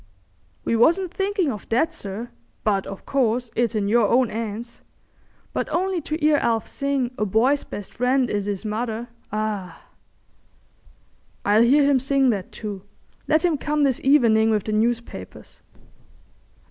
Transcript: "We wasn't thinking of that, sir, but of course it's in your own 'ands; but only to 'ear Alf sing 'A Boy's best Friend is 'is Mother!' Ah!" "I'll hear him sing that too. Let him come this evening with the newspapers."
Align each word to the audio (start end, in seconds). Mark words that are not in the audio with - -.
"We 0.65 0.75
wasn't 0.75 1.13
thinking 1.13 1.51
of 1.51 1.69
that, 1.69 1.93
sir, 1.93 2.31
but 2.63 2.87
of 2.87 3.05
course 3.05 3.51
it's 3.55 3.75
in 3.75 3.87
your 3.87 4.07
own 4.07 4.31
'ands; 4.31 4.81
but 5.53 5.69
only 5.69 6.01
to 6.01 6.17
'ear 6.25 6.37
Alf 6.37 6.65
sing 6.65 7.11
'A 7.19 7.25
Boy's 7.27 7.63
best 7.63 7.93
Friend 7.93 8.27
is 8.27 8.47
'is 8.47 8.65
Mother!' 8.65 9.09
Ah!" 9.31 9.79
"I'll 11.45 11.61
hear 11.61 11.83
him 11.83 11.99
sing 11.99 12.31
that 12.31 12.51
too. 12.51 12.81
Let 13.27 13.45
him 13.45 13.59
come 13.59 13.83
this 13.83 14.01
evening 14.03 14.49
with 14.49 14.63
the 14.63 14.71
newspapers." 14.71 15.61